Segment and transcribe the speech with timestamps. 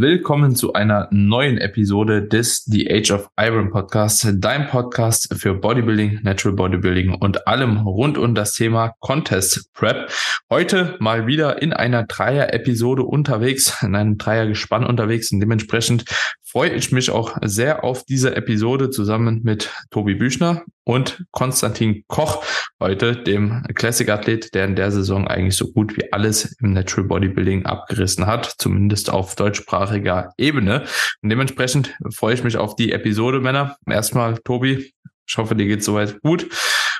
[0.00, 6.20] Willkommen zu einer neuen Episode des The Age of Iron Podcast, dein Podcast für Bodybuilding,
[6.22, 10.08] Natural Bodybuilding und allem rund um das Thema Contest Prep.
[10.50, 16.04] Heute mal wieder in einer Dreier-Episode unterwegs, in einem Dreier-Gespann unterwegs und dementsprechend
[16.50, 22.42] freue ich mich auch sehr auf diese Episode zusammen mit Tobi Büchner und Konstantin Koch,
[22.80, 27.66] heute dem Classic-Athlet, der in der Saison eigentlich so gut wie alles im Natural Bodybuilding
[27.66, 30.84] abgerissen hat, zumindest auf deutschsprachiger Ebene.
[31.22, 33.76] Und dementsprechend freue ich mich auf die Episode, Männer.
[33.86, 34.94] Erstmal, Tobi,
[35.28, 36.48] ich hoffe, dir geht soweit gut.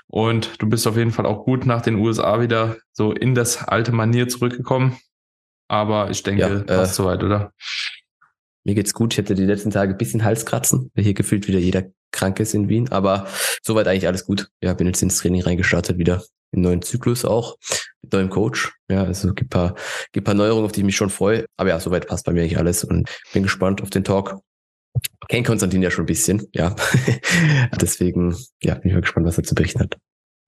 [0.08, 3.62] Und du bist auf jeden Fall auch gut nach den USA wieder so in das
[3.62, 4.98] alte Manier zurückgekommen.
[5.68, 7.52] Aber ich denke, ja, passt äh, soweit, oder?
[8.68, 9.14] Mir geht's gut.
[9.14, 12.52] Ich hatte die letzten Tage ein bisschen Halskratzen, weil hier gefühlt wieder jeder krank ist
[12.52, 12.92] in Wien.
[12.92, 13.26] Aber
[13.62, 14.50] soweit eigentlich alles gut.
[14.62, 16.22] Ja, bin jetzt ins Training reingestartet wieder.
[16.52, 17.56] Im neuen Zyklus auch.
[18.02, 18.74] Mit neuem Coach.
[18.90, 19.74] Ja, also gibt paar,
[20.12, 21.46] gibt paar Neuerungen, auf die ich mich schon freue.
[21.56, 24.38] Aber ja, soweit passt bei mir eigentlich alles und bin gespannt auf den Talk.
[25.28, 26.76] Kennt Konstantin ja schon ein bisschen, ja.
[27.80, 29.96] Deswegen, ja, bin ich mal gespannt, was er zu berichten hat.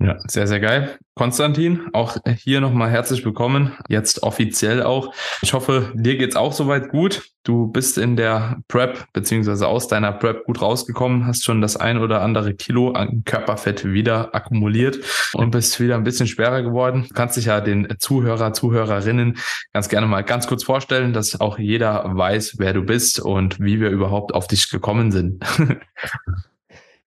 [0.03, 0.99] Ja, sehr, sehr geil.
[1.15, 3.73] Konstantin, auch hier nochmal herzlich willkommen.
[3.87, 5.13] Jetzt offiziell auch.
[5.43, 7.29] Ich hoffe, dir geht's auch soweit gut.
[7.43, 11.99] Du bist in der Prep beziehungsweise aus deiner Prep gut rausgekommen, hast schon das ein
[11.99, 14.99] oder andere Kilo an Körperfett wieder akkumuliert
[15.35, 17.05] und bist wieder ein bisschen schwerer geworden.
[17.07, 19.37] Du kannst dich ja den Zuhörer, Zuhörerinnen
[19.75, 23.81] ganz gerne mal ganz kurz vorstellen, dass auch jeder weiß, wer du bist und wie
[23.81, 25.45] wir überhaupt auf dich gekommen sind.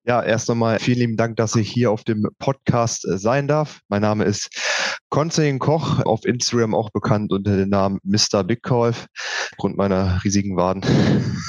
[0.05, 3.79] Ja, erst einmal vielen lieben Dank, dass ich hier auf dem Podcast äh, sein darf.
[3.87, 4.49] Mein Name ist
[5.13, 8.43] Konstantin Koch, auf Instagram auch bekannt unter dem Namen Mr.
[8.43, 9.05] Big Golf,
[9.51, 10.83] aufgrund meiner riesigen Waden.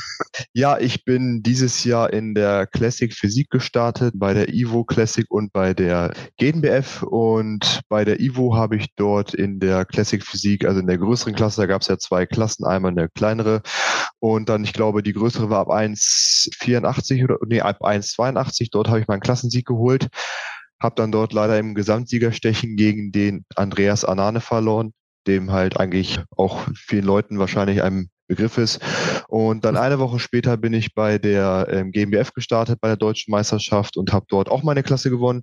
[0.53, 5.53] Ja, ich bin dieses Jahr in der Classic Physik gestartet, bei der Ivo Classic und
[5.53, 7.03] bei der GNBF.
[7.03, 11.35] Und bei der Ivo habe ich dort in der Classic Physik, also in der größeren
[11.35, 13.63] Klasse, da gab es ja zwei Klassen, einmal eine kleinere
[14.25, 18.69] und dann, ich glaube, die größere war ab 1,84 oder nee, ab 1,82.
[18.73, 20.09] Dort habe ich meinen Klassensieg geholt.
[20.85, 24.93] Habe dann dort leider im Gesamtsiegerstechen gegen den Andreas Anane verloren,
[25.27, 28.81] dem halt eigentlich auch vielen Leuten wahrscheinlich einem Begriff ist.
[29.29, 33.31] Und dann eine Woche später bin ich bei der ähm, GmbF gestartet, bei der deutschen
[33.31, 35.41] Meisterschaft und habe dort auch meine Klasse gewonnen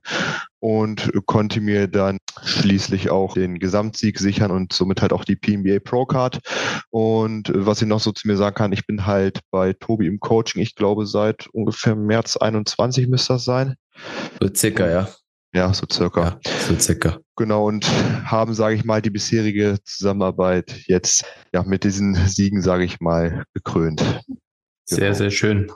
[0.59, 5.79] und konnte mir dann schließlich auch den Gesamtsieg sichern und somit halt auch die PNBA
[5.83, 6.37] Pro Card.
[6.91, 10.19] Und was ich noch so zu mir sagen kann, ich bin halt bei Tobi im
[10.19, 13.73] Coaching, ich glaube seit ungefähr März 21 müsste das sein.
[14.39, 15.09] So circa, ja.
[15.53, 16.39] Ja, so circa.
[16.45, 17.19] Ja, so circa.
[17.35, 17.85] Genau, und
[18.25, 23.43] haben, sage ich mal, die bisherige Zusammenarbeit jetzt ja mit diesen Siegen, sage ich mal,
[23.53, 24.01] gekrönt.
[24.85, 25.13] Sehr, genau.
[25.13, 25.71] sehr schön.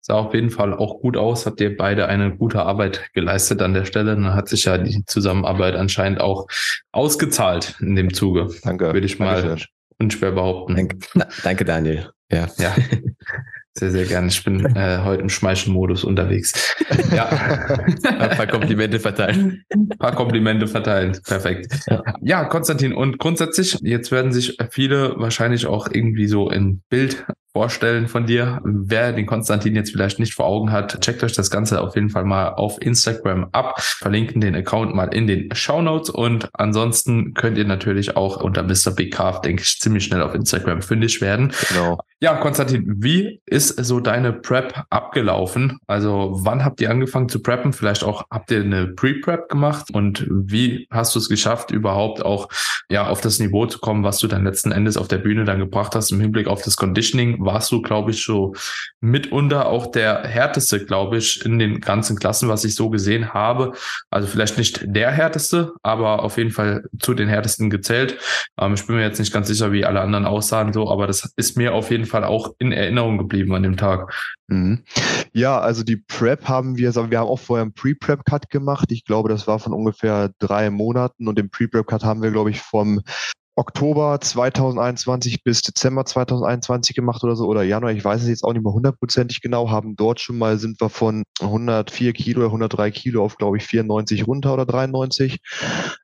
[0.00, 3.72] Sah auf jeden Fall auch gut aus, habt ihr beide eine gute Arbeit geleistet an
[3.72, 4.16] der Stelle.
[4.16, 6.48] Dann hat sich ja die Zusammenarbeit anscheinend auch
[6.90, 8.48] ausgezahlt in dem Zuge.
[8.64, 8.92] Danke.
[8.92, 9.68] Würde ich mal Dankeschön.
[10.00, 10.74] unschwer behaupten.
[10.74, 10.98] Danke,
[11.44, 12.10] danke Daniel.
[12.32, 12.48] Ja.
[12.58, 12.74] ja.
[13.74, 14.28] Sehr, sehr gerne.
[14.28, 16.52] Ich bin äh, heute im Schmeichelmodus unterwegs.
[17.12, 17.26] Ja.
[17.28, 19.64] Ein paar Komplimente verteilen.
[19.70, 21.18] Ein paar Komplimente verteilen.
[21.26, 21.66] Perfekt.
[21.88, 22.02] Ja.
[22.22, 28.08] ja, Konstantin, und grundsätzlich, jetzt werden sich viele wahrscheinlich auch irgendwie so in Bild vorstellen
[28.08, 28.60] von dir.
[28.64, 32.08] Wer den Konstantin jetzt vielleicht nicht vor Augen hat, checkt euch das Ganze auf jeden
[32.08, 33.80] Fall mal auf Instagram ab.
[33.80, 38.62] Verlinken den Account mal in den Show Notes und ansonsten könnt ihr natürlich auch unter
[38.62, 38.92] Mr.
[38.94, 41.52] Big Calf, denke ich, ziemlich schnell auf Instagram fündig werden.
[41.68, 41.98] Genau.
[42.22, 45.80] Ja, Konstantin, wie ist so deine Prep abgelaufen?
[45.88, 47.72] Also wann habt ihr angefangen zu preppen?
[47.72, 52.48] Vielleicht auch habt ihr eine Pre-Prep gemacht und wie hast du es geschafft, überhaupt auch
[52.88, 55.58] ja auf das Niveau zu kommen, was du dann letzten Endes auf der Bühne dann
[55.58, 57.44] gebracht hast im Hinblick auf das Conditioning?
[57.44, 58.54] warst du, glaube ich, so
[59.00, 63.72] mitunter auch der härteste, glaube ich, in den ganzen Klassen, was ich so gesehen habe.
[64.10, 68.16] Also vielleicht nicht der härteste, aber auf jeden Fall zu den härtesten gezählt.
[68.60, 71.32] Ähm, ich bin mir jetzt nicht ganz sicher, wie alle anderen aussahen, so, aber das
[71.34, 74.12] ist mir auf jeden Fall auch in Erinnerung geblieben an dem Tag.
[74.48, 74.84] Mhm.
[75.32, 78.92] Ja, also die Prep haben wir, wir haben auch vorher einen Pre-Prep-Cut gemacht.
[78.92, 82.60] Ich glaube, das war von ungefähr drei Monaten und den Pre-Prep-Cut haben wir, glaube ich,
[82.60, 83.00] vom
[83.54, 88.54] Oktober 2021 bis Dezember 2021 gemacht oder so oder Januar, ich weiß es jetzt auch
[88.54, 92.90] nicht mehr hundertprozentig genau, haben dort schon mal, sind wir von 104 Kilo oder 103
[92.90, 95.38] Kilo auf, glaube ich, 94 runter oder 93,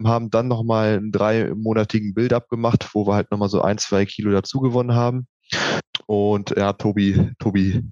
[0.05, 4.31] haben dann nochmal einen dreimonatigen Build-up gemacht, wo wir halt nochmal so ein, zwei Kilo
[4.31, 5.27] dazu gewonnen haben.
[6.09, 7.83] Und ja, Tobi, Tobi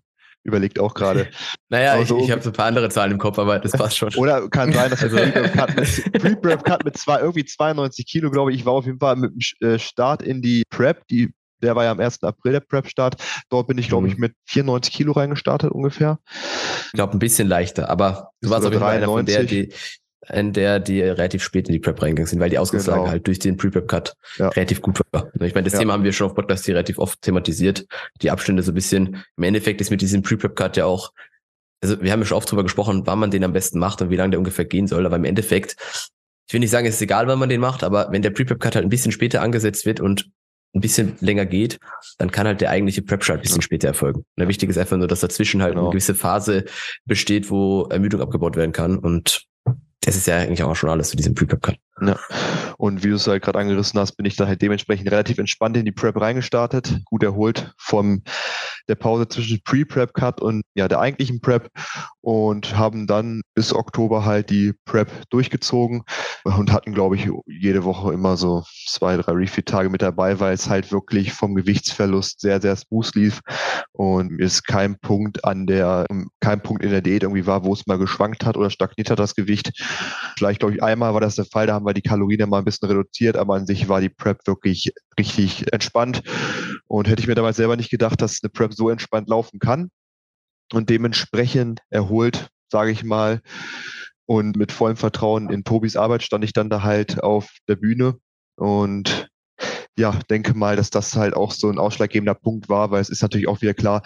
[0.43, 1.29] überlegt auch gerade.
[1.69, 3.99] naja, also, ich, ich habe so ein paar andere Zahlen im Kopf, aber das passt
[3.99, 4.15] schon.
[4.15, 8.61] Oder kann sein, dass also, Pre-Prep Cut mit zwei, irgendwie 92 Kilo, glaube ich.
[8.61, 11.31] Ich war auf jeden Fall mit dem äh, Start in die Prep, die
[11.63, 12.23] der war ja am 1.
[12.23, 13.17] April der Prep-Start.
[13.49, 14.21] Dort bin ich, glaube ich, mhm.
[14.21, 16.19] mit 94 Kilo reingestartet ungefähr.
[16.85, 19.73] Ich glaube, ein bisschen leichter, aber du warst auf jeden Fall einer von der, die,
[20.33, 23.11] in der die relativ spät in die Prep reingegangen sind, weil die Ausgangslage genau.
[23.11, 24.49] halt durch den Pre-Prep-Cut ja.
[24.49, 25.31] relativ gut war.
[25.35, 25.81] Ich meine, das ja.
[25.81, 27.87] Thema haben wir schon auf Podcast hier relativ oft thematisiert.
[28.23, 29.25] Die Abstände so ein bisschen.
[29.37, 31.13] Im Endeffekt ist mit diesem Pre-Prep-Cut ja auch,
[31.83, 34.11] also wir haben ja schon oft drüber gesprochen, wann man den am besten macht und
[34.11, 35.07] wie lange der ungefähr gehen soll.
[35.07, 35.77] Aber im Endeffekt,
[36.49, 38.75] ich will nicht sagen, es ist egal, wann man den macht, aber wenn der Pre-Prep-Cut
[38.75, 40.31] halt ein bisschen später angesetzt wird und
[40.75, 41.79] ein bisschen länger geht,
[42.19, 44.25] dann kann halt der eigentliche Prep-Shot ein bisschen später erfolgen.
[44.37, 45.87] Und wichtig ist einfach nur, dass dazwischen halt genau.
[45.87, 46.65] eine gewisse Phase
[47.05, 48.99] besteht, wo Ermüdung abgebaut werden kann.
[48.99, 49.47] Und
[50.07, 51.79] das ist ja eigentlich auch schon alles zu diesem Pre-Prep-Cut.
[52.01, 52.19] Ja.
[52.77, 55.77] Und wie du es halt gerade angerissen hast, bin ich dann halt dementsprechend relativ entspannt
[55.79, 58.23] in die Prep reingestartet, gut erholt vom
[58.89, 61.71] der Pause zwischen Pre-Prep-Cut und ja der eigentlichen Prep
[62.21, 66.03] und haben dann bis Oktober halt die Prep durchgezogen
[66.45, 70.69] und hatten, glaube ich, jede Woche immer so zwei, drei Refeed-Tage mit dabei, weil es
[70.69, 73.41] halt wirklich vom Gewichtsverlust sehr, sehr smooth lief
[73.93, 76.07] und ist kein Punkt an der,
[76.41, 79.19] kein Punkt in der Diät irgendwie war, wo es mal geschwankt hat oder stagniert hat
[79.19, 79.73] das Gewicht.
[80.37, 82.59] Vielleicht, glaube ich, einmal war das der Fall, da haben wir die Kalorien ja mal
[82.59, 86.23] ein bisschen reduziert, aber an sich war die Prep wirklich richtig entspannt.
[86.87, 89.91] Und hätte ich mir damals selber nicht gedacht, dass eine Prep so entspannt laufen kann.
[90.73, 93.41] Und dementsprechend erholt, sage ich mal,
[94.27, 98.17] und mit vollem Vertrauen in Tobis Arbeit stand ich dann da halt auf der Bühne
[98.57, 99.29] und
[99.99, 103.23] ja, denke mal, dass das halt auch so ein ausschlaggebender Punkt war, weil es ist
[103.23, 104.03] natürlich auch wieder klar,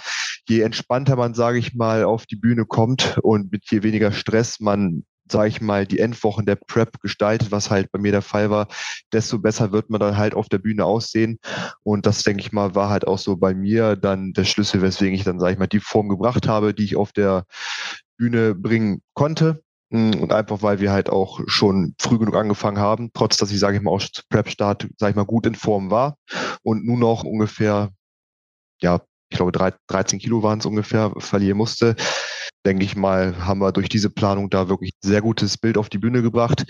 [0.48, 4.60] je entspannter man, sage ich mal, auf die Bühne kommt und mit je weniger Stress
[4.60, 8.50] man sage ich mal, die Endwochen der Prep gestaltet, was halt bei mir der Fall
[8.50, 8.68] war,
[9.12, 11.38] desto besser wird man dann halt auf der Bühne aussehen.
[11.82, 15.14] Und das, denke ich mal, war halt auch so bei mir dann der Schlüssel, weswegen
[15.14, 17.44] ich dann, sage ich mal, die Form gebracht habe, die ich auf der
[18.16, 19.62] Bühne bringen konnte.
[19.92, 23.76] Und einfach, weil wir halt auch schon früh genug angefangen haben, trotz dass ich, sage
[23.76, 26.16] ich mal, auch zu Prep-Start, sage ich mal, gut in Form war
[26.62, 27.90] und nur noch ungefähr,
[28.80, 29.00] ja,
[29.30, 29.50] ich glaube,
[29.88, 31.96] 13 Kilo waren es ungefähr, verlieren musste,
[32.66, 35.98] denke ich mal, haben wir durch diese Planung da wirklich sehr gutes Bild auf die
[35.98, 36.64] Bühne gebracht.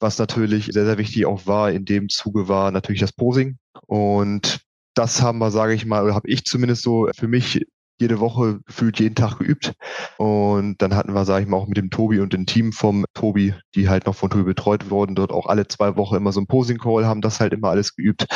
[0.00, 3.58] Was natürlich sehr, sehr wichtig auch war, in dem Zuge war natürlich das Posing.
[3.86, 4.60] Und
[4.94, 7.66] das haben wir, sage ich mal, oder habe ich zumindest so für mich
[8.00, 9.72] jede Woche gefühlt jeden Tag geübt.
[10.18, 13.04] Und dann hatten wir, sage ich mal, auch mit dem Tobi und dem Team vom
[13.14, 16.40] Tobi, die halt noch von Tobi betreut wurden, dort auch alle zwei Wochen immer so
[16.40, 18.26] ein Posing-Call, haben das halt immer alles geübt.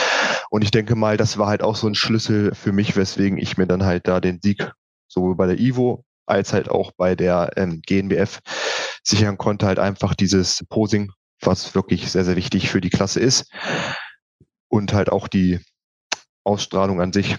[0.50, 3.56] Und ich denke mal, das war halt auch so ein Schlüssel für mich, weswegen ich
[3.58, 4.70] mir dann halt da den Sieg
[5.08, 8.40] sowohl bei der Ivo als halt auch bei der ähm, GNBF
[9.02, 13.50] sichern konnte, halt einfach dieses Posing, was wirklich sehr, sehr wichtig für die Klasse ist.
[14.68, 15.60] Und halt auch die
[16.44, 17.38] Ausstrahlung an sich.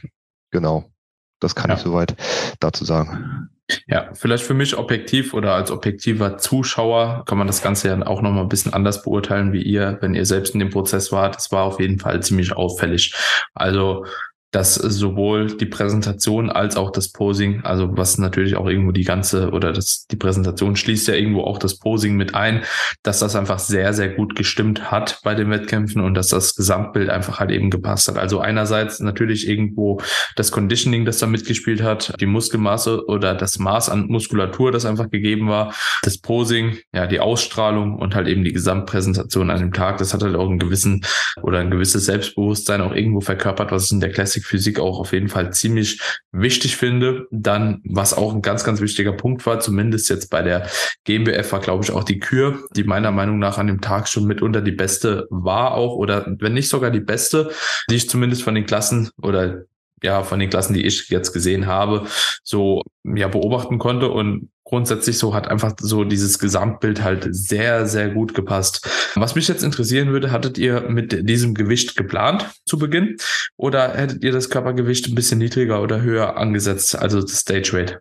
[0.51, 0.91] Genau.
[1.39, 1.77] Das kann ja.
[1.77, 2.15] ich soweit
[2.59, 3.49] dazu sagen.
[3.87, 8.21] Ja, vielleicht für mich objektiv oder als objektiver Zuschauer kann man das Ganze ja auch
[8.21, 11.37] nochmal ein bisschen anders beurteilen wie ihr, wenn ihr selbst in dem Prozess wart.
[11.37, 13.13] Es war auf jeden Fall ziemlich auffällig.
[13.53, 14.05] Also
[14.51, 19.51] dass sowohl die Präsentation als auch das Posing, also was natürlich auch irgendwo die ganze
[19.51, 22.63] oder das, die Präsentation schließt ja irgendwo auch das Posing mit ein,
[23.03, 27.09] dass das einfach sehr, sehr gut gestimmt hat bei den Wettkämpfen und dass das Gesamtbild
[27.09, 28.17] einfach halt eben gepasst hat.
[28.17, 30.01] Also einerseits natürlich irgendwo
[30.35, 35.09] das Conditioning, das da mitgespielt hat, die Muskelmaße oder das Maß an Muskulatur, das einfach
[35.11, 39.97] gegeben war, das Posing, ja, die Ausstrahlung und halt eben die Gesamtpräsentation an dem Tag,
[39.97, 41.05] das hat halt auch einen gewissen
[41.43, 45.13] oder ein gewisses Selbstbewusstsein auch irgendwo verkörpert, was es in der Classic Physik auch auf
[45.13, 46.01] jeden Fall ziemlich
[46.31, 47.27] wichtig finde.
[47.31, 50.67] Dann, was auch ein ganz, ganz wichtiger Punkt war, zumindest jetzt bei der
[51.05, 54.25] GmbF war, glaube ich, auch die Kür, die meiner Meinung nach an dem Tag schon
[54.25, 57.51] mitunter die beste war auch oder wenn nicht sogar die beste,
[57.89, 59.63] die ich zumindest von den Klassen oder
[60.01, 62.07] ja, von den Klassen, die ich jetzt gesehen habe,
[62.43, 68.09] so ja beobachten konnte und grundsätzlich so hat einfach so dieses Gesamtbild halt sehr, sehr
[68.09, 68.87] gut gepasst.
[69.15, 73.17] Was mich jetzt interessieren würde, hattet ihr mit diesem Gewicht geplant zu Beginn
[73.57, 77.99] oder hättet ihr das Körpergewicht ein bisschen niedriger oder höher angesetzt, also das Stage Weight?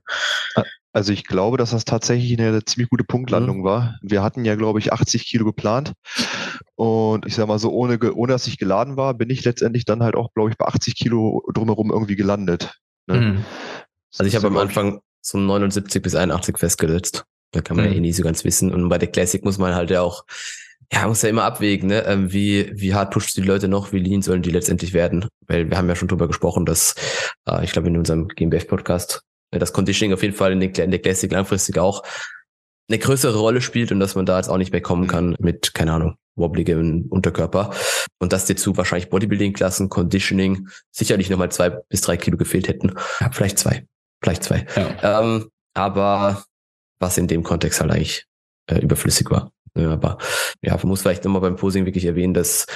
[0.93, 3.65] Also ich glaube, dass das tatsächlich eine ziemlich gute Punktlandung mhm.
[3.65, 3.99] war.
[4.03, 5.93] Wir hatten ja, glaube ich, 80 Kilo geplant.
[6.75, 10.03] Und ich sag mal so, ohne, ohne dass ich geladen war, bin ich letztendlich dann
[10.03, 12.75] halt auch, glaube ich, bei 80 Kilo drumherum irgendwie gelandet.
[13.07, 13.21] Ne?
[13.21, 13.45] Mhm.
[14.19, 17.25] Also ich habe am Anfang so 79 bis 81 festgesetzt.
[17.53, 17.93] Da kann man mhm.
[17.93, 18.73] ja eh nie so ganz wissen.
[18.73, 20.25] Und bei der Classic muss man halt ja auch,
[20.93, 22.05] ja, muss ja immer abwägen, ne?
[22.07, 25.27] Ähm, wie, wie hart pusht die Leute noch, wie lean sollen die letztendlich werden?
[25.47, 26.95] Weil wir haben ja schon drüber gesprochen, dass,
[27.49, 30.91] äh, ich glaube, in unserem GmbF-Podcast, äh, das Conditioning auf jeden Fall in, den, in
[30.91, 32.03] der Classic langfristig auch
[32.89, 35.09] eine größere Rolle spielt und dass man da jetzt auch nicht mehr kommen mhm.
[35.09, 37.71] kann mit, keine Ahnung, wobbligem Unterkörper.
[38.19, 42.95] Und dass dir zu wahrscheinlich Bodybuilding-Klassen, Conditioning sicherlich nochmal zwei bis drei Kilo gefehlt hätten.
[43.21, 43.87] Ja, vielleicht zwei.
[44.23, 44.67] Vielleicht zwei.
[44.77, 45.21] Ja.
[45.21, 46.45] Ähm, aber
[46.99, 48.27] was in dem Kontext halt eigentlich
[48.67, 49.53] äh, überflüssig war.
[49.77, 50.19] Ja, aber
[50.63, 52.67] ja, man muss vielleicht nochmal beim Posing wirklich erwähnen, dass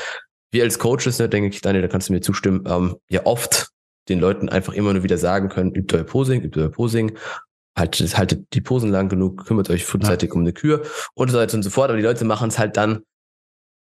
[0.53, 3.71] wir als Coaches, ne, denke ich, Daniel, da kannst du mir zustimmen, ähm, ja oft
[4.09, 7.17] den Leuten einfach immer nur wieder sagen können, übt euer Posing, übt euer Posing.
[7.77, 10.35] haltet, haltet die Posen lang genug, kümmert euch frühzeitig ja.
[10.35, 10.83] um eine Kür
[11.15, 11.89] und so weiter und so fort.
[11.89, 13.03] Aber die Leute machen es halt dann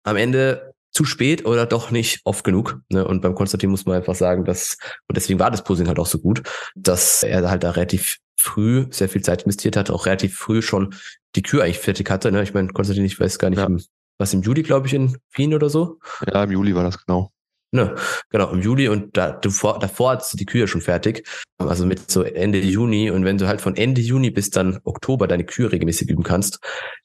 [0.03, 2.79] am Ende zu spät oder doch nicht oft genug.
[2.89, 3.07] Ne?
[3.07, 4.77] Und beim Konstantin muss man einfach sagen, dass,
[5.07, 6.43] und deswegen war das Posing halt auch so gut,
[6.75, 10.95] dass er halt da relativ früh sehr viel Zeit investiert hat, auch relativ früh schon
[11.35, 12.31] die Kür eigentlich fertig hatte.
[12.31, 12.43] Ne?
[12.43, 13.69] Ich meine, Konstantin, ich weiß gar nicht, ja.
[14.17, 15.99] was im Juli, glaube ich, in Wien oder so.
[16.31, 17.31] Ja, im Juli war das genau.
[17.73, 17.95] Ne,
[18.29, 21.27] genau, im Juli und da, davor, davor hattest du die Kühe schon fertig.
[21.57, 23.11] Also mit so Ende Juni.
[23.11, 26.59] Und wenn du halt von Ende Juni bis dann Oktober deine Kühe regelmäßig üben kannst,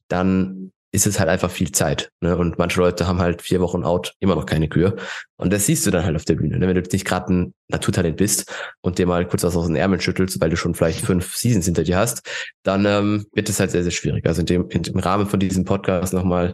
[0.06, 2.10] dann ist es halt einfach viel Zeit.
[2.20, 2.36] Ne?
[2.36, 4.96] Und manche Leute haben halt vier Wochen out, immer noch keine Kühe.
[5.36, 6.58] Und das siehst du dann halt auf der Bühne.
[6.58, 6.68] Ne?
[6.68, 10.02] Wenn du nicht gerade ein Naturtalent bist und dir mal kurz was aus den Ärmeln
[10.02, 12.28] schüttelst, weil du schon vielleicht fünf Seasons hinter dir hast,
[12.62, 14.26] dann ähm, wird es halt sehr, sehr schwierig.
[14.26, 16.52] Also in dem, im Rahmen von diesem Podcast nochmal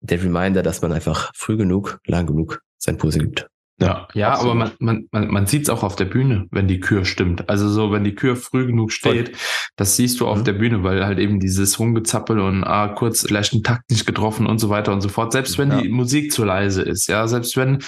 [0.00, 3.48] der Reminder, dass man einfach früh genug, lang genug sein Pose gibt.
[3.78, 6.80] Ja, ja, aber man, man, man, man sieht es auch auf der Bühne, wenn die
[6.80, 7.50] Kür stimmt.
[7.50, 9.38] Also so, wenn die Kür früh genug steht, Voll.
[9.76, 10.44] das siehst du auf mhm.
[10.44, 14.46] der Bühne, weil halt eben dieses Rumgezappel und ah, kurz vielleicht einen Takt nicht getroffen
[14.46, 15.32] und so weiter und so fort.
[15.32, 15.82] Selbst wenn ja.
[15.82, 17.80] die Musik zu leise ist, ja, selbst wenn,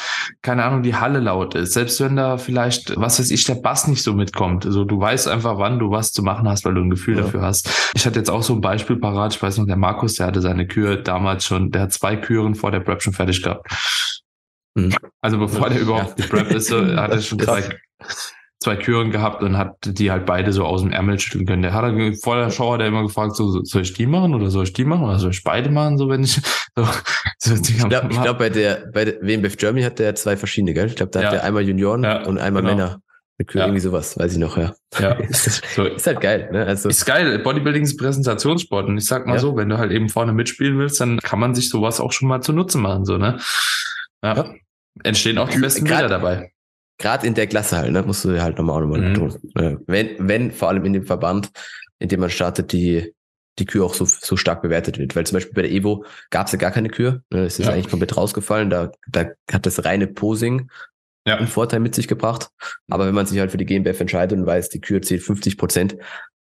[0.42, 3.88] keine Ahnung, die Halle laut ist, selbst wenn da vielleicht, was weiß ich, der Bass
[3.88, 4.66] nicht so mitkommt.
[4.66, 7.22] Also du weißt einfach, wann du was zu machen hast, weil du ein Gefühl ja.
[7.22, 7.92] dafür hast.
[7.94, 10.42] Ich hatte jetzt auch so ein Beispiel parat, ich weiß noch, der Markus, der hatte
[10.42, 13.66] seine Kür damals schon, der hat zwei Küren vor der Prep schon fertig gehabt.
[14.78, 14.94] Mhm.
[15.20, 16.24] Also bevor der überhaupt ja.
[16.24, 17.64] gepreppt ist, so, hat er schon zwei,
[18.60, 21.62] zwei Küren gehabt und hat die halt beide so aus dem Ärmel schütteln können.
[21.62, 24.34] Der hat er vor der Show hat er immer gefragt, so, soll ich die machen
[24.34, 26.40] oder soll ich die machen oder soll ich beide machen, so wenn ich
[26.76, 26.86] so,
[27.38, 30.86] so Ich glaube, glaub, bei der bei der WMBF Germany hat der zwei verschiedene, gell?
[30.86, 31.26] Ich glaube, da ja.
[31.26, 32.74] hat der einmal Junioren ja, und einmal genau.
[32.74, 33.00] Männer.
[33.54, 33.66] Ja.
[33.66, 34.74] Irgendwie sowas, weiß ich noch, ja.
[34.98, 35.12] ja.
[35.28, 35.84] ist, so.
[35.84, 36.66] ist halt geil, ne?
[36.66, 37.38] Also ist geil.
[37.38, 38.88] Bodybuilding ist Präsentationssport.
[38.88, 39.38] Und ich sag mal ja.
[39.38, 42.26] so, wenn du halt eben vorne mitspielen willst, dann kann man sich sowas auch schon
[42.26, 43.38] mal zunutze machen, so, ne?
[44.24, 44.34] Ja.
[44.34, 44.54] ja
[45.02, 46.52] entstehen auch die besten grad, Bilder dabei.
[46.98, 49.14] Gerade in der Klasse halt, ne, musst du halt nochmal auch nochmal mhm.
[49.14, 49.82] tun.
[49.86, 51.50] Wenn, wenn vor allem in dem Verband,
[51.98, 53.14] in dem man startet, die,
[53.58, 55.14] die Kür auch so, so stark bewertet wird.
[55.14, 57.22] Weil zum Beispiel bei der Evo gab es ja gar keine Kür.
[57.30, 57.72] Ne, das ist ja.
[57.72, 58.70] eigentlich komplett rausgefallen.
[58.70, 60.70] Da, da hat das reine Posing
[61.26, 61.36] ja.
[61.36, 62.48] einen Vorteil mit sich gebracht.
[62.88, 65.56] Aber wenn man sich halt für die GmbF entscheidet und weiß, die Kür zählt 50
[65.56, 65.96] Prozent,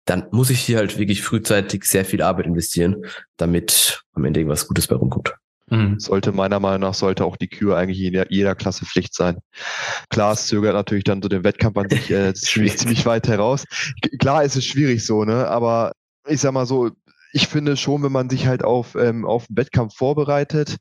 [0.06, 3.06] dann muss ich hier halt wirklich frühzeitig sehr viel Arbeit investieren,
[3.38, 5.34] damit am Ende irgendwas Gutes bei rumkommt.
[5.70, 6.00] Mhm.
[6.00, 9.38] Sollte meiner Meinung nach, sollte auch die Kür eigentlich in jeder, jeder Klasse Pflicht sein.
[10.10, 13.66] Klar, es zögert natürlich dann so den Wettkampf an sich äh, ziemlich, ziemlich weit heraus.
[14.20, 15.48] Klar ist es schwierig so, ne?
[15.48, 15.94] Aber
[16.28, 16.92] ich sag mal so,
[17.32, 20.78] ich finde schon, wenn man sich halt auf, ähm, auf den Wettkampf vorbereitet,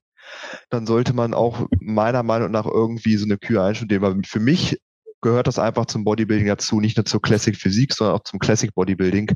[0.70, 4.02] dann sollte man auch meiner Meinung nach irgendwie so eine Kür einstudieren.
[4.02, 4.78] Weil für mich
[5.20, 8.72] gehört das einfach zum Bodybuilding dazu, nicht nur zur Classic Physik, sondern auch zum Classic
[8.74, 9.30] Bodybuilding.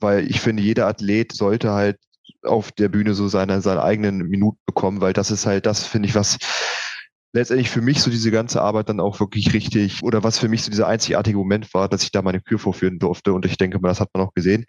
[0.00, 1.98] Weil ich finde, jeder Athlet sollte halt
[2.42, 6.08] auf der Bühne so seine, seine eigenen Minuten bekommen, weil das ist halt das, finde
[6.08, 6.38] ich, was
[7.32, 10.62] letztendlich für mich so diese ganze Arbeit dann auch wirklich richtig oder was für mich
[10.62, 13.78] so dieser einzigartige Moment war, dass ich da meine Kür vorführen durfte und ich denke
[13.78, 14.64] mal, das hat man auch gesehen.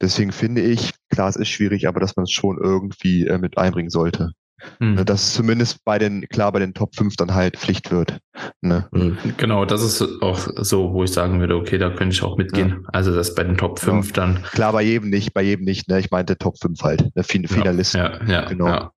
[0.00, 3.58] Deswegen finde ich, klar, es ist schwierig, aber dass man es schon irgendwie äh, mit
[3.58, 4.32] einbringen sollte.
[4.78, 5.04] Mhm.
[5.04, 8.18] Dass zumindest bei den, klar, bei den Top 5 dann halt Pflicht wird.
[8.60, 8.88] Ne?
[8.92, 9.18] Mhm.
[9.36, 12.70] Genau, das ist auch so, wo ich sagen würde, okay, da könnte ich auch mitgehen.
[12.82, 12.88] Ja.
[12.92, 14.12] Also das bei den Top 5 ja.
[14.12, 14.42] dann.
[14.42, 16.00] Klar, bei jedem nicht, bei jedem nicht, ne?
[16.00, 17.24] Ich meinte Top 5 halt, ne?
[17.24, 18.00] Finalisten.
[18.00, 18.66] Ja, ja, genau.
[18.66, 18.92] Ja,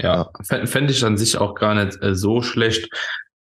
[0.00, 0.30] ja.
[0.42, 2.88] fände ich an sich auch gar nicht äh, so schlecht,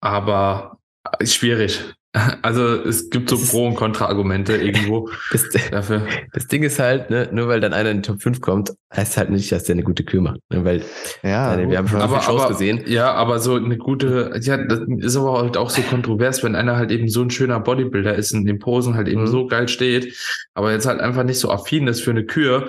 [0.00, 0.78] aber
[1.22, 1.94] schwierig.
[2.42, 6.06] Also es gibt so Pro- und Kontra-Argumente irgendwo das, dafür.
[6.32, 9.16] Das Ding ist halt, ne, nur weil dann einer in die Top 5 kommt, heißt
[9.16, 10.40] halt nicht, dass der eine gute Kühe macht.
[10.50, 10.82] Ne, weil
[11.22, 12.82] ja, meine, wir haben schon aber, Shows aber, gesehen.
[12.86, 16.76] Ja, aber so eine gute, ja, das ist aber halt auch so kontrovers, wenn einer
[16.76, 19.26] halt eben so ein schöner Bodybuilder ist und in den Posen halt eben mhm.
[19.26, 20.16] so geil steht,
[20.54, 22.68] aber jetzt halt einfach nicht so affin ist für eine Kühe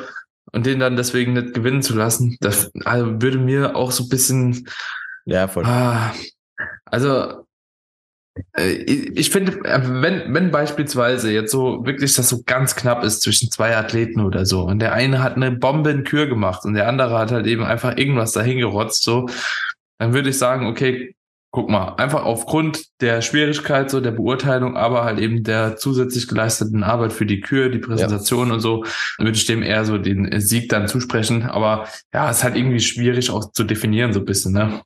[0.52, 4.10] und den dann deswegen nicht gewinnen zu lassen, das also würde mir auch so ein
[4.10, 4.68] bisschen.
[5.26, 5.64] Ja, voll.
[5.66, 6.14] Ah,
[6.86, 7.46] also
[8.56, 13.52] ich finde, äh, wenn, wenn beispielsweise jetzt so wirklich das so ganz knapp ist zwischen
[13.52, 16.88] zwei Athleten oder so und der eine hat eine Bombe in Kür gemacht und der
[16.88, 19.28] andere hat halt eben einfach irgendwas dahin gerotzt, so,
[19.98, 21.16] dann würde ich sagen, okay,
[21.52, 26.84] guck mal, einfach aufgrund der Schwierigkeit, so der Beurteilung, aber halt eben der zusätzlich geleisteten
[26.84, 28.54] Arbeit für die Kür, die Präsentation ja.
[28.56, 28.86] und so,
[29.18, 31.44] würde ich dem eher so den Sieg dann zusprechen.
[31.44, 34.82] Aber ja, ist halt irgendwie schwierig auch zu definieren, so ein bisschen, ne?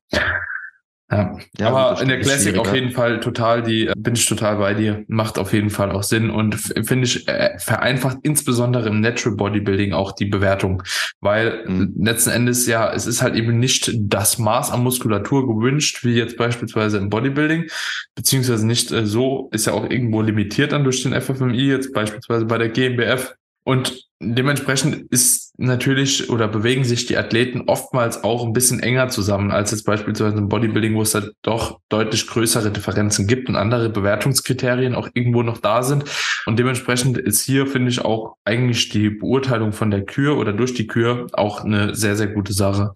[1.13, 4.73] Ja, ja aber in der Classic auf jeden Fall total, die bin ich total bei
[4.73, 9.35] dir, macht auf jeden Fall auch Sinn und finde ich äh, vereinfacht insbesondere im Natural
[9.35, 10.81] Bodybuilding auch die Bewertung,
[11.21, 11.93] weil mhm.
[11.97, 16.37] letzten Endes ja, es ist halt eben nicht das Maß an Muskulatur gewünscht, wie jetzt
[16.37, 17.67] beispielsweise im Bodybuilding,
[18.15, 22.45] beziehungsweise nicht äh, so, ist ja auch irgendwo limitiert dann durch den FFMI, jetzt beispielsweise
[22.45, 28.53] bei der GmbF und dementsprechend ist natürlich oder bewegen sich die Athleten oftmals auch ein
[28.53, 33.27] bisschen enger zusammen als jetzt beispielsweise im Bodybuilding, wo es halt doch deutlich größere Differenzen
[33.27, 36.05] gibt und andere Bewertungskriterien auch irgendwo noch da sind.
[36.45, 40.73] Und dementsprechend ist hier, finde ich, auch eigentlich die Beurteilung von der Kür oder durch
[40.73, 42.93] die Kür auch eine sehr, sehr gute Sache.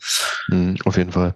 [0.48, 1.36] Mhm, auf jeden Fall.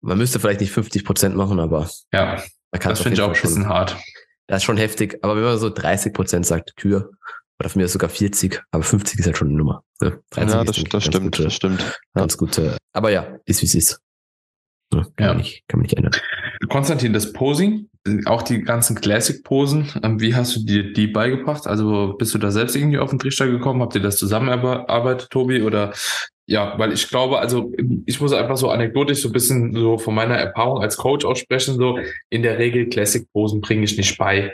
[0.00, 3.34] Man müsste vielleicht nicht 50 Prozent machen, aber ja, man kann das finde ich auch
[3.34, 3.96] ein bisschen hart.
[4.46, 5.18] Das ist schon heftig.
[5.22, 7.10] Aber wenn man so 30 Prozent sagt, Kür,
[7.62, 9.84] oder von mir sogar 40, aber 50 ist halt schon eine Nummer.
[10.00, 10.20] Ne?
[10.36, 12.00] ja, das, das stimmt, gute, das stimmt.
[12.12, 12.76] Ganz gute.
[12.92, 14.00] Aber ja, ist wie es ist.
[14.92, 15.26] Ja, kann, ja.
[15.28, 16.12] Man nicht, kann man nicht ändern.
[16.68, 17.88] Konstantin, das Posing,
[18.24, 21.68] auch die ganzen Classic-Posen, ähm, wie hast du dir die beigebracht?
[21.68, 23.80] Also bist du da selbst irgendwie auf den Trichter gekommen?
[23.80, 25.62] Habt ihr das zusammenarbeitet, Tobi?
[25.62, 25.92] Oder
[26.46, 27.72] ja, weil ich glaube, also
[28.04, 31.76] ich muss einfach so anekdotisch so ein bisschen so von meiner Erfahrung als Coach aussprechen,
[31.76, 31.98] so
[32.30, 34.52] in der Regel Classic-Posen bringe ich nicht bei.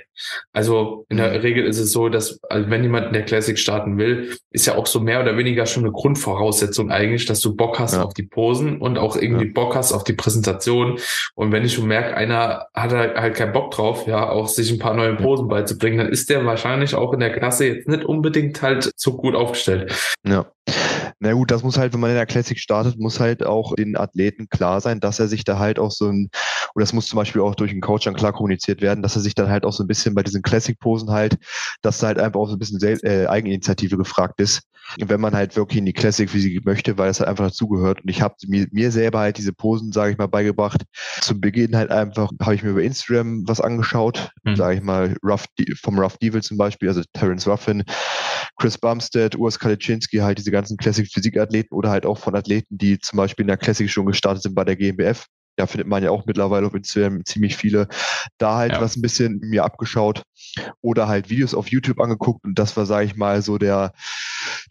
[0.53, 1.37] Also in der mhm.
[1.37, 4.77] Regel ist es so, dass also wenn jemand in der Classic starten will, ist ja
[4.77, 8.03] auch so mehr oder weniger schon eine Grundvoraussetzung eigentlich, dass du Bock hast ja.
[8.03, 9.53] auf die Posen und auch irgendwie ja.
[9.55, 10.99] Bock hast auf die Präsentation.
[11.35, 14.79] Und wenn ich schon merke, einer hat halt keinen Bock drauf, ja, auch sich ein
[14.79, 18.61] paar neue Posen beizubringen, dann ist der wahrscheinlich auch in der Klasse jetzt nicht unbedingt
[18.61, 19.95] halt so gut aufgestellt.
[20.27, 20.53] Ja.
[21.21, 23.97] Na gut, das muss halt, wenn man in der Classic startet, muss halt auch den
[23.97, 26.31] Athleten klar sein, dass er sich da halt auch so ein,
[26.75, 29.23] und das muss zum Beispiel auch durch einen Coach dann klar kommuniziert werden, dass er
[29.23, 31.37] sich dann halt auch so ein bisschen bei diesen Classic-Posen halt,
[31.83, 34.63] dass da halt einfach auch so ein bisschen Sel äh, Eigeninitiative gefragt ist,
[34.99, 38.03] wenn man halt wirklich in die Classic-Physik möchte, weil es halt einfach dazugehört.
[38.03, 40.85] Und ich habe mir, mir selber halt diese Posen, sage ich mal, beigebracht.
[41.21, 44.57] Zum Beginn halt einfach, habe ich mir über Instagram was angeschaut, mhm.
[44.57, 45.47] sage ich mal, Rough,
[45.83, 47.83] vom Rough Devil zum Beispiel, also Terence Ruffin,
[48.57, 50.77] Chris Bumstead, Urs Kaliczynski, halt diese ganzen
[51.09, 54.55] Classic-Physik-Athleten oder halt auch von Athleten, die zum Beispiel in der Classic schon gestartet sind
[54.55, 55.27] bei der GmbF
[55.59, 57.89] ja, findet man ja auch mittlerweile auf Instagram ziemlich viele,
[58.39, 58.81] da halt ja.
[58.81, 60.23] was ein bisschen mir abgeschaut
[60.81, 63.93] oder halt Videos auf YouTube angeguckt und das war, sage ich mal, so der,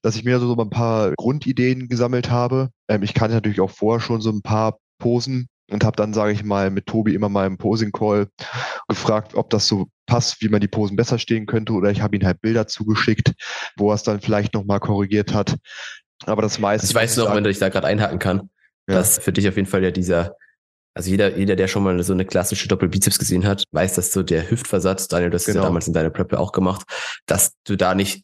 [0.02, 2.70] dass ich mir so ein paar Grundideen gesammelt habe.
[2.88, 6.32] Ähm, ich kannte natürlich auch vorher schon so ein paar Posen und habe dann, sage
[6.32, 8.30] ich mal, mit Tobi immer mal im Posing-Call
[8.88, 12.16] gefragt, ob das so passt, wie man die Posen besser stehen könnte oder ich habe
[12.16, 13.34] ihm halt Bilder zugeschickt,
[13.76, 15.58] wo er es dann vielleicht nochmal korrigiert hat.
[16.26, 16.84] Aber das meiste.
[16.84, 18.50] Also ich weiß noch, wenn du dich da gerade einhaken kann,
[18.88, 18.96] ja.
[18.96, 20.36] dass für dich auf jeden Fall ja dieser
[20.98, 24.24] also jeder, jeder, der schon mal so eine klassische Doppelbizeps gesehen hat, weiß, dass so
[24.24, 25.60] der Hüftversatz, Daniel, das genau.
[25.60, 26.88] ja damals in deiner Prep auch gemacht,
[27.28, 28.24] dass du da nicht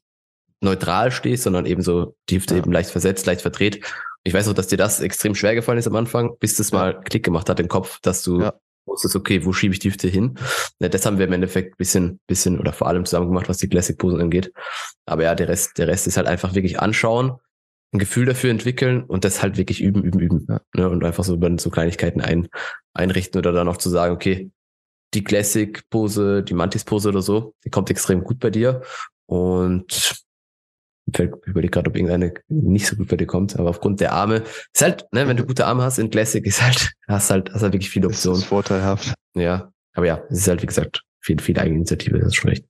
[0.59, 2.61] neutral stehst, sondern eben so die Hüfte ja.
[2.61, 3.85] eben leicht versetzt, leicht verdreht.
[4.23, 6.99] Ich weiß auch, dass dir das extrem schwer gefallen ist am Anfang, bis das mal
[7.01, 8.49] Klick gemacht hat im Kopf, dass du
[8.85, 10.39] wusstest, okay, wo schiebe ich die Hüfte hin?
[10.79, 13.69] Ja, das haben wir im Endeffekt bisschen, bisschen oder vor allem zusammen gemacht, was die
[13.69, 14.51] Classic-Posen angeht.
[15.05, 17.37] Aber ja, der Rest, der Rest ist halt einfach wirklich anschauen,
[17.93, 20.47] ein Gefühl dafür entwickeln und das halt wirklich üben, üben, üben.
[20.49, 20.61] Ja.
[20.75, 20.89] Ne?
[20.89, 22.47] Und einfach so, so Kleinigkeiten ein,
[22.93, 24.51] einrichten oder dann auch zu sagen, okay,
[25.13, 28.81] die Classic-Pose, die Mantis-Pose oder so, die kommt extrem gut bei dir.
[29.27, 30.25] Und
[31.05, 34.43] ich überlege gerade, ob irgendeine nicht so gut bei dir kommt, aber aufgrund der Arme,
[34.73, 37.61] ist halt, ne, wenn du gute Arme hast in Classic, ist halt, hast halt, hast
[37.61, 38.37] halt wirklich viele Optionen.
[38.37, 39.13] Das ist vorteilhaft.
[39.35, 42.65] Ja, aber ja, es ist halt, wie gesagt, viel, viel Eigeninitiative, das ist schon recht.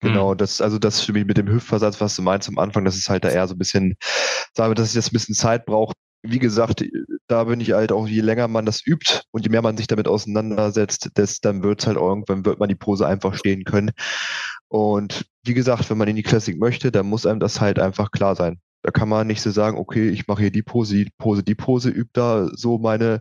[0.00, 0.38] Genau, mhm.
[0.38, 3.10] das, also das stimme ich mit dem Hüftversatz, was du meinst am Anfang, das ist
[3.10, 3.96] halt da eher so ein bisschen,
[4.54, 5.96] sagen wir, dass es jetzt ein bisschen Zeit braucht.
[6.22, 6.84] Wie gesagt,
[7.28, 9.86] da bin ich halt auch, je länger man das übt und je mehr man sich
[9.86, 13.92] damit auseinandersetzt, desto dann wird es halt irgendwann, wird man die Pose einfach stehen können.
[14.68, 18.10] Und wie gesagt, wenn man in die Classic möchte, dann muss einem das halt einfach
[18.10, 18.60] klar sein.
[18.82, 21.54] Da kann man nicht so sagen, okay, ich mache hier die Pose, die Pose, die
[21.54, 23.20] Pose, übe da so meine,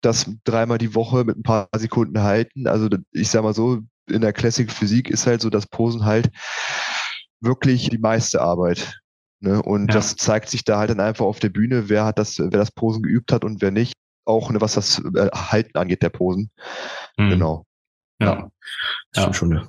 [0.00, 2.66] das dreimal die Woche mit ein paar Sekunden halten.
[2.66, 6.30] Also ich sag mal so, in der Classic Physik ist halt so, dass Posen halt
[7.40, 9.00] wirklich die meiste Arbeit.
[9.40, 9.62] Ne?
[9.62, 9.94] Und ja.
[9.94, 12.70] das zeigt sich da halt dann einfach auf der Bühne, wer hat das, wer das
[12.70, 13.94] Posen geübt hat und wer nicht.
[14.26, 16.50] Auch ne, was das äh, Halten angeht der Posen.
[17.18, 17.30] Mhm.
[17.30, 17.66] Genau.
[18.20, 18.48] Ja.
[19.14, 19.32] Ja.
[19.34, 19.68] Schon, ja.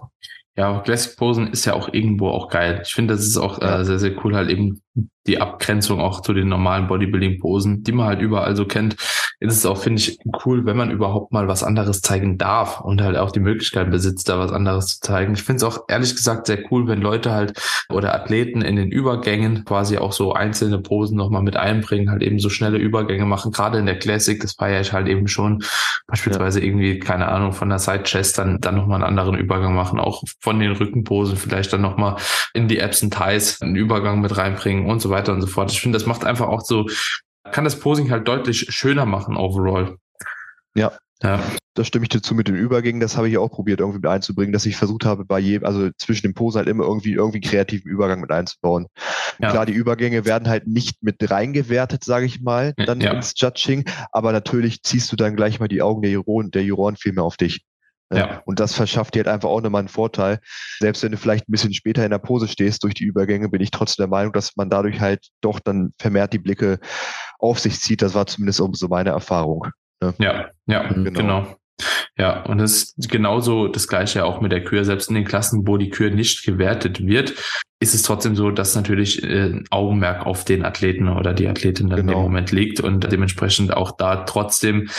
[0.58, 2.82] Ja, Classic Posen ist ja auch irgendwo auch geil.
[2.86, 4.82] Ich finde, das ist auch äh, sehr, sehr cool, halt eben
[5.28, 8.96] die Abgrenzung auch zu den normalen Bodybuilding-Posen, die man halt überall so kennt
[9.40, 13.02] ist es auch, finde ich, cool, wenn man überhaupt mal was anderes zeigen darf und
[13.02, 15.34] halt auch die Möglichkeit besitzt, da was anderes zu zeigen.
[15.34, 17.54] Ich finde es auch ehrlich gesagt sehr cool, wenn Leute halt
[17.90, 22.40] oder Athleten in den Übergängen quasi auch so einzelne Posen nochmal mit einbringen, halt eben
[22.40, 23.52] so schnelle Übergänge machen.
[23.52, 25.64] Gerade in der Classic, das feiere ich halt eben schon.
[26.08, 26.68] Beispielsweise ja.
[26.68, 30.24] irgendwie, keine Ahnung, von der Side Chest dann, dann nochmal einen anderen Übergang machen, auch
[30.40, 32.16] von den Rückenposen vielleicht dann nochmal
[32.54, 35.72] in die Abs und Ties einen Übergang mit reinbringen und so weiter und so fort.
[35.72, 36.86] Ich finde, das macht einfach auch so
[37.52, 39.98] kann das Posing halt deutlich schöner machen overall.
[40.76, 40.92] Ja.
[41.24, 41.42] Ja.
[41.76, 43.00] Da stimme ich dir zu mit den Übergängen.
[43.00, 45.90] Das habe ich auch probiert, irgendwie mit einzubringen, dass ich versucht habe, bei jedem, also
[45.98, 48.88] zwischen den Posen halt immer irgendwie, irgendwie kreativen Übergang mit einzubauen.
[49.40, 49.52] Ja.
[49.52, 53.14] Klar, die Übergänge werden halt nicht mit reingewertet, sage ich mal, dann ja.
[53.14, 56.96] ins Judging, aber natürlich ziehst du dann gleich mal die Augen der Juroren, der Juroren
[56.98, 57.66] viel mehr auf dich.
[58.14, 58.42] Ja.
[58.46, 60.40] Und das verschafft dir halt einfach auch nochmal einen Vorteil.
[60.80, 63.62] Selbst wenn du vielleicht ein bisschen später in der Pose stehst durch die Übergänge, bin
[63.62, 66.80] ich trotzdem der Meinung, dass man dadurch halt doch dann vermehrt die Blicke
[67.40, 68.02] auf sich zieht.
[68.02, 69.68] Das war zumindest so meine Erfahrung.
[70.02, 70.14] Ne?
[70.20, 71.12] Ja, ja, genau.
[71.12, 71.58] genau.
[72.18, 74.86] Ja, und das ist genauso das Gleiche auch mit der Kür.
[74.86, 77.34] Selbst in den Klassen, wo die Kür nicht gewertet wird,
[77.82, 82.08] ist es trotzdem so, dass natürlich äh, Augenmerk auf den Athleten oder die Athletin dann
[82.08, 82.14] genau.
[82.14, 84.90] dem Moment liegt und dementsprechend auch da trotzdem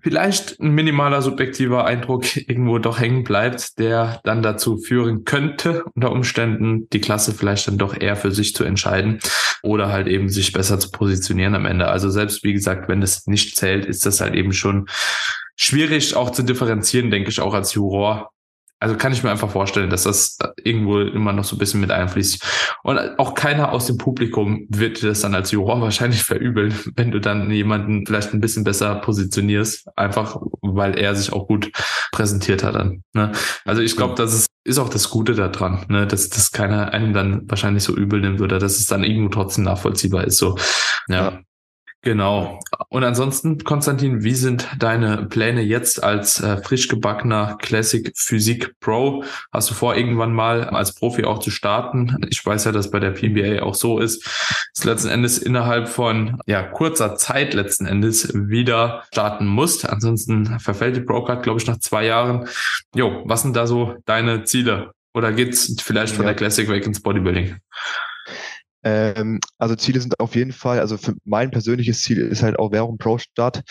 [0.00, 6.12] vielleicht ein minimaler subjektiver Eindruck irgendwo doch hängen bleibt, der dann dazu führen könnte, unter
[6.12, 9.20] Umständen die Klasse vielleicht dann doch eher für sich zu entscheiden
[9.62, 11.88] oder halt eben sich besser zu positionieren am Ende.
[11.88, 14.88] Also selbst wie gesagt, wenn es nicht zählt, ist das halt eben schon
[15.56, 18.30] schwierig auch zu differenzieren, denke ich auch als Juror,
[18.80, 21.90] also kann ich mir einfach vorstellen, dass das irgendwo immer noch so ein bisschen mit
[21.90, 22.44] einfließt.
[22.84, 27.10] Und auch keiner aus dem Publikum wird dir das dann als Juror wahrscheinlich verübeln, wenn
[27.10, 31.70] du dann jemanden vielleicht ein bisschen besser positionierst, einfach weil er sich auch gut
[32.12, 33.02] präsentiert hat dann.
[33.14, 33.32] Ne?
[33.64, 36.06] Also ich glaube, das ist, ist auch das Gute daran, ne?
[36.06, 39.64] dass, dass keiner einem dann wahrscheinlich so übel nimmt oder dass es dann irgendwo trotzdem
[39.64, 40.38] nachvollziehbar ist.
[40.38, 40.56] So,
[41.08, 41.30] ja.
[41.30, 41.40] ja.
[42.02, 42.60] Genau.
[42.90, 49.24] Und ansonsten, Konstantin, wie sind deine Pläne jetzt als äh, frisch gebackener Classic Physik Pro?
[49.52, 52.16] Hast du vor, irgendwann mal als Profi auch zu starten?
[52.30, 54.24] Ich weiß ja, dass bei der PBA auch so ist,
[54.76, 59.88] dass letzten Endes innerhalb von ja, kurzer Zeit letzten Endes wieder starten musst.
[59.88, 62.48] Ansonsten verfällt die Pro-Card, glaube ich, nach zwei Jahren.
[62.94, 64.92] Jo, was sind da so deine Ziele?
[65.14, 66.30] Oder geht's vielleicht von ja.
[66.30, 67.56] der Classic weg ins Bodybuilding?
[68.84, 72.72] Ähm, also Ziele sind auf jeden Fall, also für mein persönliches Ziel ist halt auch
[72.72, 73.62] Währung Pro Start.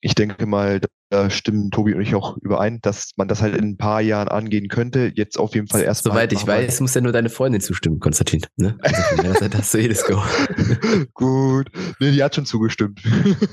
[0.00, 3.64] Ich denke mal, da stimmen Tobi und ich auch überein, dass man das halt in
[3.64, 5.12] ein paar Jahren angehen könnte.
[5.14, 6.14] Jetzt auf jeden Fall erstmal.
[6.14, 8.42] Soweit ich weiß, muss ja nur deine Freundin zustimmen, Konstantin.
[8.56, 8.76] Ne?
[8.80, 10.20] Also meiner Seite hast du jedes Go.
[11.14, 11.70] Gut.
[12.00, 13.00] Nee, die hat schon zugestimmt.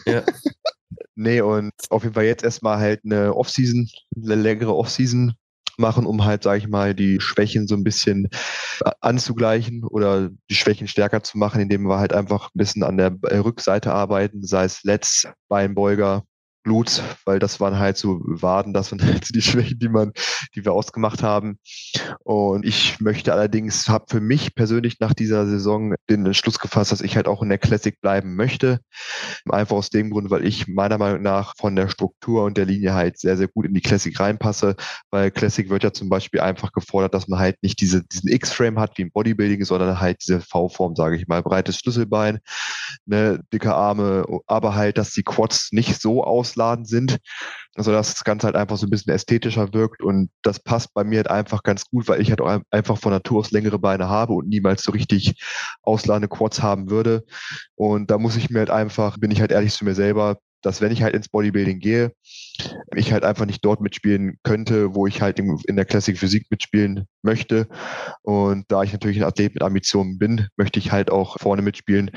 [0.05, 0.23] Ja.
[1.15, 5.35] Nee, und auf jeden Fall jetzt erstmal halt eine Offseason, eine längere Offseason
[5.77, 8.29] machen, um halt, sage ich mal, die Schwächen so ein bisschen
[8.85, 12.97] äh, anzugleichen oder die Schwächen stärker zu machen, indem wir halt einfach ein bisschen an
[12.97, 16.23] der äh, Rückseite arbeiten, sei es Let's, Beinbeuger,
[16.63, 20.13] Blut, weil das waren halt so Waden, das waren halt so die Schwächen, die man,
[20.55, 21.59] die wir ausgemacht haben.
[22.23, 27.01] Und ich möchte allerdings, habe für mich persönlich nach dieser Saison den Entschluss gefasst, dass
[27.01, 28.79] ich halt auch in der Classic bleiben möchte.
[29.49, 32.93] Einfach aus dem Grund, weil ich meiner Meinung nach von der Struktur und der Linie
[32.93, 34.75] halt sehr, sehr gut in die Classic reinpasse,
[35.11, 38.79] weil Classic wird ja zum Beispiel einfach gefordert, dass man halt nicht diese, diesen X-Frame
[38.79, 42.39] hat wie im Bodybuilding, sondern halt diese V-Form, sage ich mal, breites Schlüsselbein,
[43.05, 47.17] ne, dicke Arme, aber halt, dass die Quads nicht so aus ausladen sind.
[47.75, 51.03] Also dass das Ganze halt einfach so ein bisschen ästhetischer wirkt und das passt bei
[51.03, 54.09] mir halt einfach ganz gut, weil ich halt auch einfach von Natur aus längere Beine
[54.09, 55.35] habe und niemals so richtig
[55.81, 57.23] ausladende Quads haben würde.
[57.75, 60.79] Und da muss ich mir halt einfach, bin ich halt ehrlich zu mir selber, dass
[60.79, 62.13] wenn ich halt ins Bodybuilding gehe,
[62.95, 67.05] ich halt einfach nicht dort mitspielen könnte, wo ich halt in der Classic Physik mitspielen
[67.21, 67.67] möchte.
[68.21, 72.11] Und da ich natürlich ein Athlet mit Ambitionen bin, möchte ich halt auch vorne mitspielen.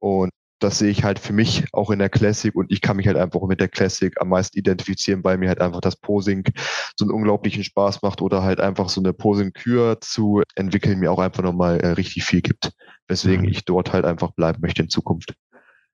[0.00, 0.30] Und
[0.62, 3.16] das sehe ich halt für mich auch in der Classic und ich kann mich halt
[3.16, 6.44] einfach mit der Classic am meisten identifizieren, weil mir halt einfach das Posing
[6.96, 11.18] so einen unglaublichen Spaß macht oder halt einfach so eine Posing-Kür zu entwickeln mir auch
[11.18, 12.72] einfach nochmal äh, richtig viel gibt,
[13.08, 13.48] weswegen mhm.
[13.48, 15.34] ich dort halt einfach bleiben möchte in Zukunft.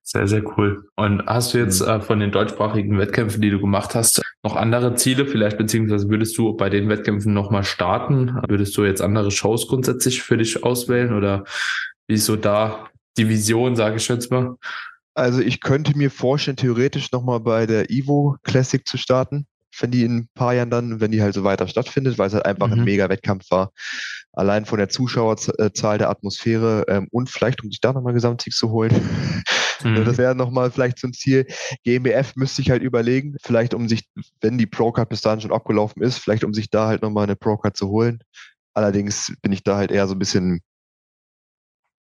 [0.03, 0.87] Sehr, sehr cool.
[0.95, 1.87] Und hast du jetzt mhm.
[1.87, 6.37] äh, von den deutschsprachigen Wettkämpfen, die du gemacht hast, noch andere Ziele vielleicht, beziehungsweise würdest
[6.37, 8.39] du bei den Wettkämpfen nochmal starten?
[8.47, 11.43] Würdest du jetzt andere Shows grundsätzlich für dich auswählen oder
[12.07, 12.89] wie ist so da
[13.23, 14.55] Division, sage ich jetzt mal?
[15.13, 19.47] Also ich könnte mir vorstellen, theoretisch nochmal bei der Evo Classic zu starten,
[19.79, 22.33] wenn die in ein paar Jahren dann, wenn die halt so weiter stattfindet, weil es
[22.33, 22.73] halt einfach mhm.
[22.73, 23.71] ein mega Wettkampf war.
[24.31, 28.69] Allein von der Zuschauerzahl der Atmosphäre ähm, und vielleicht, um sich da nochmal Gesamtsieg zu
[28.69, 28.91] holen.
[29.81, 30.03] Mhm.
[30.03, 31.47] Das wäre nochmal vielleicht so ein Ziel.
[31.85, 34.09] GmbF müsste ich halt überlegen, vielleicht um sich,
[34.41, 37.37] wenn die Pro-Card bis dahin schon abgelaufen ist, vielleicht um sich da halt nochmal eine
[37.37, 38.19] Pro-Card zu holen.
[38.73, 40.59] Allerdings bin ich da halt eher so ein bisschen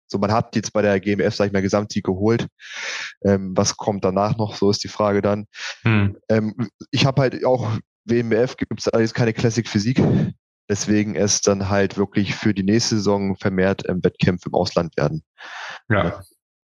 [0.08, 2.46] so, man hat jetzt bei der GMF, sag ich mal, Gesamtsieg geholt.
[3.24, 4.54] Ähm, was kommt danach noch?
[4.54, 5.46] So ist die Frage dann.
[5.82, 6.16] Hm.
[6.28, 6.54] Ähm,
[6.90, 10.02] ich habe halt auch WMF gibt es allerdings keine Classic Physik.
[10.68, 15.22] Deswegen es dann halt wirklich für die nächste Saison vermehrt ähm, Wettkämpfe im Ausland werden.
[15.88, 16.22] Ja.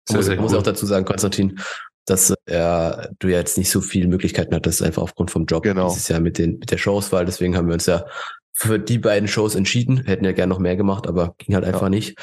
[0.10, 1.60] Ich muss, auch dazu sagen, Konstantin,
[2.06, 5.64] dass er, du ja jetzt nicht so viele Möglichkeiten hattest, einfach aufgrund vom Job.
[5.64, 5.86] Genau.
[5.86, 7.26] Das ist ja mit, den, mit der Showauswahl.
[7.26, 8.06] Deswegen haben wir uns ja
[8.52, 10.04] für die beiden Shows entschieden.
[10.06, 11.90] Hätten ja gern noch mehr gemacht, aber ging halt einfach ja.
[11.90, 12.18] nicht.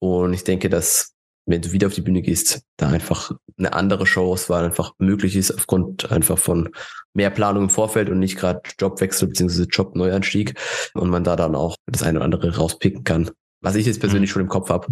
[0.00, 1.14] Und ich denke, dass
[1.48, 5.50] wenn du wieder auf die Bühne gehst, da einfach eine andere Showauswahl einfach möglich ist,
[5.50, 6.68] aufgrund einfach von
[7.14, 9.62] mehr Planung im Vorfeld und nicht gerade Jobwechsel bzw.
[9.62, 10.54] Jobneuanstieg
[10.94, 13.30] und man da dann auch das eine oder andere rauspicken kann.
[13.60, 14.32] Was ich jetzt persönlich mhm.
[14.32, 14.86] schon im Kopf habe.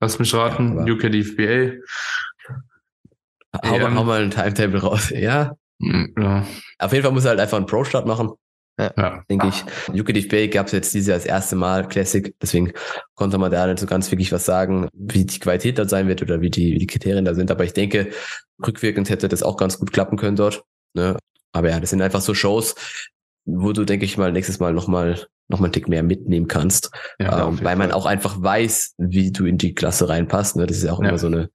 [0.00, 1.72] Lass mich raten, ja, UKDFBA.
[3.64, 5.10] Hau, mal, hau mal ein Timetable raus.
[5.14, 5.56] Ja.
[5.78, 6.46] Ja.
[6.78, 8.32] Auf jeden Fall muss er halt einfach einen Pro-Start machen.
[8.78, 9.24] Ja.
[9.30, 9.64] Denke ich.
[9.94, 12.72] Yuki Bay gab es jetzt dieses Jahr das erste Mal Classic, deswegen
[13.14, 16.20] konnte man da nicht so ganz wirklich was sagen, wie die Qualität da sein wird
[16.22, 17.50] oder wie die, wie die Kriterien da sind.
[17.50, 18.10] Aber ich denke,
[18.64, 20.62] rückwirkend hätte das auch ganz gut klappen können dort.
[20.94, 21.16] Ne?
[21.52, 22.74] Aber ja, das sind einfach so Shows,
[23.46, 26.90] wo du, denke ich mal, nächstes Mal nochmal noch mal einen Tick mehr mitnehmen kannst.
[27.18, 30.56] Ja, ähm, weil man auch einfach weiß, wie du in die Klasse reinpasst.
[30.56, 30.66] Ne?
[30.66, 31.08] Das ist ja auch ja.
[31.08, 31.50] immer so eine,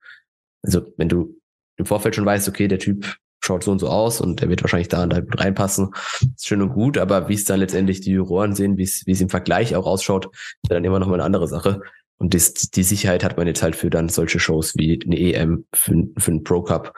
[0.63, 1.38] also wenn du
[1.77, 4.63] im Vorfeld schon weißt, okay, der Typ schaut so und so aus und der wird
[4.63, 5.91] wahrscheinlich da und da gut reinpassen.
[6.21, 9.12] Ist schön und gut, aber wie es dann letztendlich die Juroren sehen, wie es, wie
[9.12, 11.82] es im Vergleich auch ausschaut, ist dann immer noch mal eine andere Sache.
[12.17, 15.65] Und das, die Sicherheit hat man jetzt halt für dann solche Shows wie eine EM,
[15.73, 16.95] für, für einen Pro Cup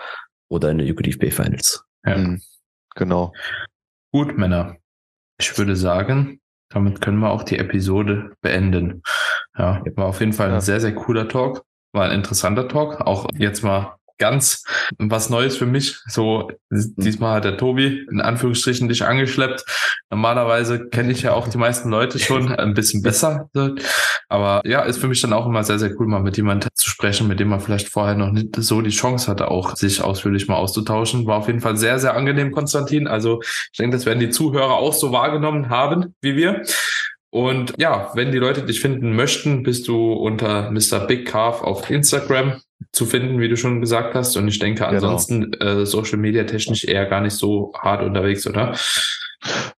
[0.49, 1.86] oder eine UKDFB Finals.
[2.06, 2.17] Ja.
[2.17, 2.41] Mhm.
[2.95, 3.34] Genau.
[4.12, 4.75] Gut, Männer.
[5.39, 9.01] Ich würde sagen, damit können wir auch die Episode beenden.
[9.58, 11.63] Ja, war auf jeden Fall ein sehr, sehr cooler Talk.
[11.93, 13.01] War ein interessanter Talk.
[13.01, 14.63] Auch jetzt mal ganz
[14.97, 15.99] was Neues für mich.
[16.08, 19.63] So, diesmal hat der Tobi in Anführungsstrichen dich angeschleppt.
[20.10, 23.49] Normalerweise kenne ich ja auch die meisten Leute schon ein bisschen besser.
[24.30, 26.89] Aber ja, ist für mich dann auch immer sehr, sehr cool, mal mit jemandem zu
[26.89, 30.47] sprechen, mit dem man vielleicht vorher noch nicht so die Chance hatte, auch sich ausführlich
[30.47, 31.26] mal auszutauschen.
[31.26, 33.08] War auf jeden Fall sehr, sehr angenehm, Konstantin.
[33.08, 36.63] Also ich denke, das werden die Zuhörer auch so wahrgenommen haben wie wir.
[37.34, 41.08] Und ja, wenn die Leute dich finden möchten, bist du unter Mr.
[41.08, 44.38] Big Calf auf Instagram zu finden, wie du schon gesagt hast.
[44.38, 44.93] Und ich denke, genau.
[44.93, 45.82] ansonsten genau.
[45.82, 48.78] äh, Social Media technisch eher gar nicht so hart unterwegs, oder?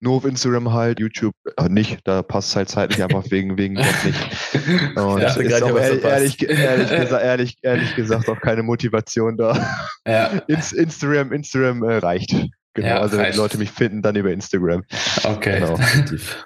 [0.01, 4.05] Nur auf Instagram halt, YouTube äh, nicht, da passt halt zeitlich einfach wegen, wegen Gott
[4.05, 4.97] nicht.
[4.97, 9.64] Und ja, ist auch ehrlich, ehrlich, ehrlich, gesagt, ehrlich, ehrlich gesagt auch keine Motivation da.
[10.05, 10.27] Ja.
[10.49, 12.35] Instagram, Instagram äh, reicht.
[12.75, 14.83] Genau, ja, also wenn die Leute mich finden, dann über Instagram.
[15.23, 15.79] Okay, genau.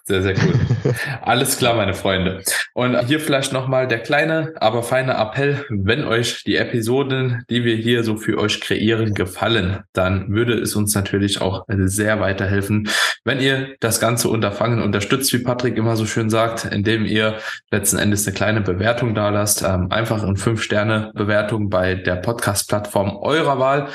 [0.04, 0.54] sehr, sehr cool.
[1.22, 2.42] Alles klar, meine Freunde.
[2.74, 7.76] Und hier vielleicht nochmal der kleine, aber feine Appell, wenn euch die Episoden, die wir
[7.76, 12.90] hier so für euch kreieren, gefallen, dann würde es uns natürlich auch sehr weiterhelfen,
[13.24, 17.38] wenn ihr das ganze Unterfangen unterstützt, wie Patrick immer so schön sagt, indem ihr
[17.70, 23.58] letzten Endes eine kleine Bewertung da lasst, ähm, einfach eine 5-Sterne-Bewertung bei der Podcast-Plattform eurer
[23.58, 23.88] Wahl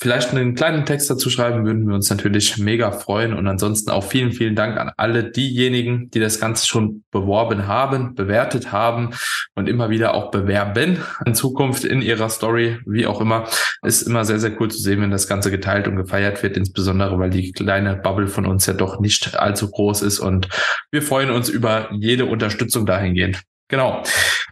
[0.00, 3.34] vielleicht einen kleinen Text dazu schreiben, würden wir uns natürlich mega freuen.
[3.34, 8.14] Und ansonsten auch vielen, vielen Dank an alle diejenigen, die das Ganze schon beworben haben,
[8.14, 9.10] bewertet haben
[9.54, 13.46] und immer wieder auch bewerben in Zukunft in ihrer Story, wie auch immer.
[13.82, 17.18] Ist immer sehr, sehr cool zu sehen, wenn das Ganze geteilt und gefeiert wird, insbesondere
[17.18, 20.18] weil die kleine Bubble von uns ja doch nicht allzu groß ist.
[20.18, 20.48] Und
[20.90, 23.42] wir freuen uns über jede Unterstützung dahingehend.
[23.68, 24.02] Genau.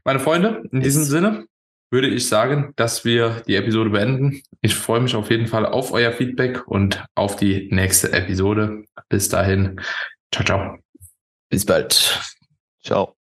[0.04, 1.46] Meine Freunde, in diesem Sinne,
[1.90, 4.42] würde ich sagen, dass wir die Episode beenden.
[4.60, 8.84] Ich freue mich auf jeden Fall auf euer Feedback und auf die nächste Episode.
[9.08, 9.80] Bis dahin.
[10.32, 10.78] Ciao, ciao.
[11.48, 12.20] Bis bald.
[12.82, 13.17] Ciao.